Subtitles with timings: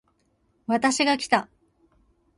[0.65, 1.47] 私がきた